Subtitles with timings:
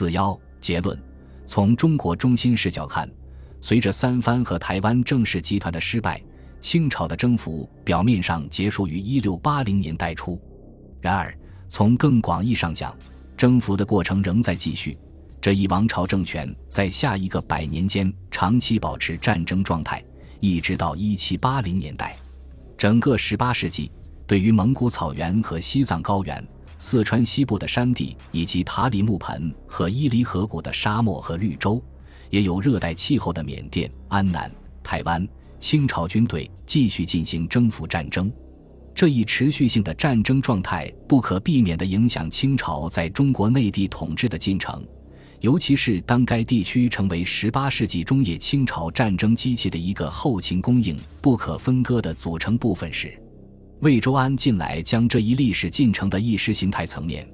[0.00, 0.98] 四幺结论：
[1.44, 3.06] 从中国中心视角看，
[3.60, 6.18] 随着三藩和台湾郑氏集团的失败，
[6.58, 10.40] 清朝的征服表面上结束于一六八零年代初。
[11.02, 12.96] 然而，从更广义上讲，
[13.36, 14.96] 征服的过程仍在继续。
[15.38, 20.02] 这一王朝政权在下一个百年间长期保持战争状态，
[20.40, 22.16] 一直到一七八零年代。
[22.78, 23.92] 整个十八世纪，
[24.26, 26.42] 对于蒙古草原和西藏高原。
[26.82, 31.80] 四川西部的山地，以及塔里木盆和伊犁河谷的沙漠和绿洲，
[32.30, 34.50] 也有热带气候的缅甸、安南、
[34.82, 35.28] 台湾，
[35.60, 38.32] 清朝军队继续进行征服战争。
[38.94, 44.82] 这一持续性的战争状态不可避免地影响清朝在中国内地统治的进程，
[45.40, 53.19] 尤其是当该地区成为18世纪中叶清朝战争机器的一个后勤供应不可分割的组成部分时。
[53.80, 57.26] 魏周安近来将这一历史进程的意识形态层面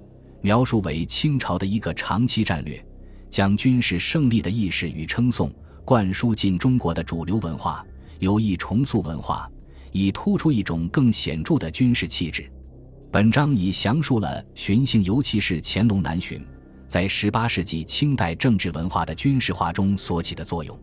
[0.43, 2.81] 描述为清朝的一个长期战略，
[3.29, 5.53] 将军事胜利的意识与称颂
[5.85, 7.85] 灌输进中国的主流文化，
[8.21, 9.51] 有意重塑文化，
[9.91, 12.49] 以突出一种更显著的军事气质。
[13.11, 16.41] 本章已详述了荀姓，尤其是乾隆南巡，
[16.87, 20.79] 在18世纪清代政治文化的军事化中所起的作用。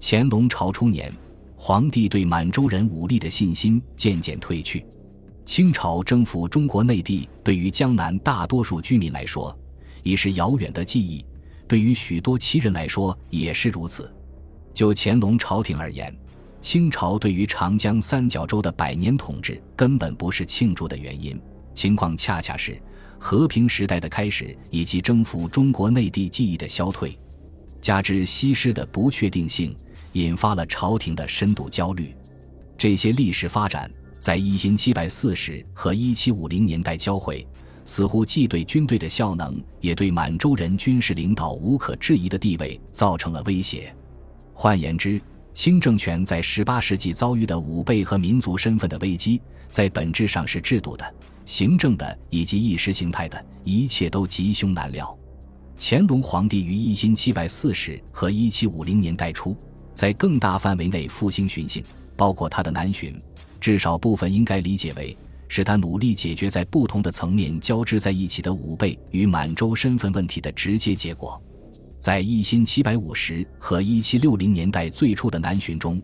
[0.00, 1.12] 乾隆朝初年，
[1.56, 4.82] 皇帝对满洲人武力的信心渐渐退去。
[5.44, 9.56] 清朝征服中国内地，对于江南大多数居民来说，
[10.02, 11.22] 已是遥远的记忆；
[11.68, 14.10] 对于许多旗人来说，也是如此。
[14.72, 16.14] 就乾隆朝廷而言，
[16.62, 21.38] 清朝对于长江三角洲的百年统治，根本不是庆祝的原因，
[21.74, 22.80] 情况恰恰是
[23.18, 27.16] 和平时代的开始，以及征服中国内地记忆的消退，
[27.82, 29.76] 加之西施的不确定性，
[30.12, 32.16] 引发了朝廷的深度焦虑。
[32.78, 33.90] 这些历史发展。
[34.24, 37.46] 在一七七百四十和一七五零年代交汇，
[37.84, 43.94] 似乎既对军队的效能，也对满洲人军事领导无可置疑的地位造成了威胁。
[44.54, 45.20] 换言之，
[45.52, 51.14] 清政权在十八世纪遭遇的武备和民族身份的危机，在本质上是制度的、
[51.44, 55.14] 行政的以及意识形态的，一切都吉凶难料。
[55.78, 59.54] 乾隆皇帝于一七七百四十和一七五零年代初，
[59.92, 61.84] 在更大范围内复兴巡幸，
[62.16, 63.20] 包括他的南巡。
[63.64, 65.16] 至少部分应该理解为，
[65.48, 71.42] 是他努力解决在不同的层面交织在一起的武备与满洲身份问题的直接结果。
[71.98, 75.98] 在一七七百五十和一七六零年代最初的南巡中，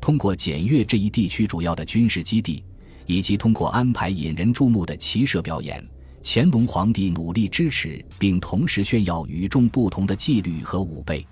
[0.00, 2.64] 通过检阅这一地区主要的军事基地，
[3.04, 5.86] 以及通过安排引人注目的骑射表演，
[6.24, 11.26] 乾隆皇帝努力支持并同时炫耀与众不同的纪律和武备。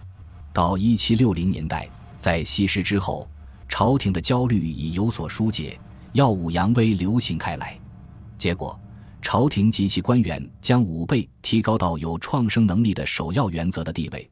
[0.53, 3.27] 到一七六零年代，在西施之后。
[3.71, 5.79] 朝廷的焦虑已有所疏解，
[6.13, 7.79] 耀武扬威流行开来。
[8.37, 8.79] 结果，
[9.23, 14.29] 朝廷及其官员将武备提高到有创生能力的首要原则的地位，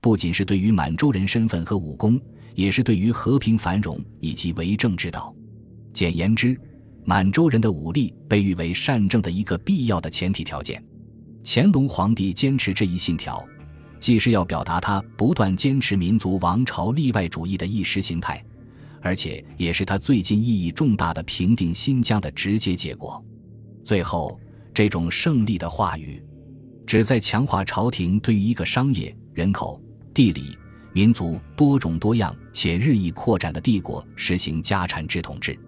[0.00, 2.20] 不仅是对于满洲人身份和武功，
[2.56, 5.32] 也是对于和平繁荣以及为政之道。
[5.92, 6.60] 简言之，
[7.04, 10.84] 满洲人的武力被誉为善政的一个必要的前提条件。
[11.44, 13.42] 乾隆皇帝坚持这一信条，
[14.00, 18.44] 既是要表达他不断坚持民族王朝例外主义的意识形态。
[19.02, 23.24] 而且也是他最近意义重大的平定新疆的直接结果。
[23.82, 24.38] 最后，
[24.72, 26.22] 这种胜利的话语，
[26.86, 29.80] 旨在强化朝廷对于一个商业、人口、
[30.12, 30.56] 地理、
[30.92, 35.58] 民族多种多样且日益扩展的帝国实行家产制统治。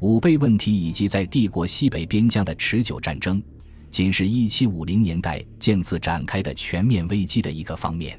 [0.00, 3.42] 武备问题以及在帝国西北边疆的持久战争，
[3.90, 8.18] 仅是一七五零年代渐次展开的全面危机的一个方面。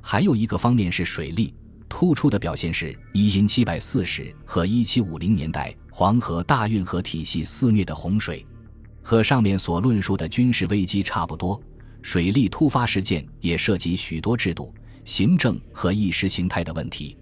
[0.00, 1.54] 还有一个方面是水利。
[1.90, 8.46] 突出的表现是一七七百四十和一七五零年代黄河大运河体系肆虐的洪水，
[9.02, 11.60] 和上面所论述的军事危机差不多。
[12.00, 14.72] 水利突发事件也涉及许多制度、
[15.04, 17.18] 行政和意识形态的问题。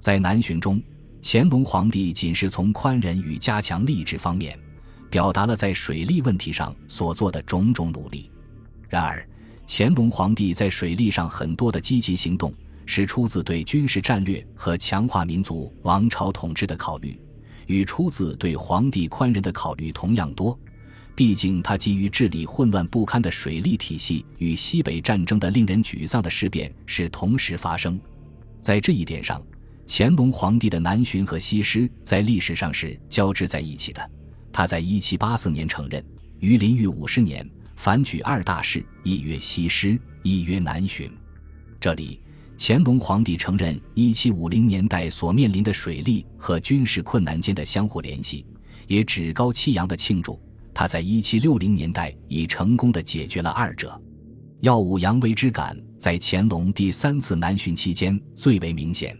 [0.00, 0.82] 在南巡中，
[1.22, 4.58] 乾隆皇帝仅是从宽仁与加强吏治方面，
[5.08, 8.28] 表达了在水利问题上所做的种种努力。
[8.88, 9.24] 然而，
[9.68, 12.52] 乾隆皇帝在水利上很多的积极行动。
[12.86, 17.20] 是出自对军事战略和强化民族王朝统治的考虑，
[17.66, 20.58] 与出自对皇帝宽仁的考虑同样多。
[21.14, 27.98] 毕竟，他急于治理混乱不堪的水利体系与西北战争的令人沮丧的事变是同时发生。
[28.60, 29.42] 在这一点上，
[29.86, 34.10] 乾隆皇帝的南巡和西施在历史上是交织在一起的。
[34.52, 36.04] 他在一七八四年承认，
[36.38, 41.10] 于临御五十年凡举二大事，一曰西施，一曰南巡。
[41.80, 42.20] 这里。
[42.58, 48.46] 乾隆皇帝承认1750年代所面临的水利和军事困难间的相互联系，
[48.86, 50.40] 也趾高气扬地庆祝
[50.72, 54.00] 他在1760年代已成功地解决了二者。
[54.60, 59.16] 耀武扬威之感在乾隆第三次南巡期间最为明显。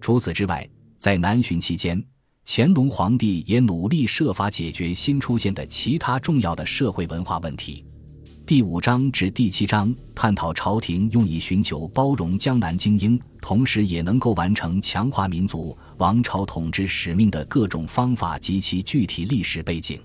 [0.00, 0.68] 除此之外，
[0.98, 2.04] 在南巡期间，
[2.44, 7.84] 乾隆皇帝也努力设法解决新出现的其他重要的社会文化问题。
[8.46, 19.98] 第五章至第七章探讨朝廷用以寻求包容江南精英，同时也能够完成强化民族王朝统治使命的各种方法及其具体历史背景。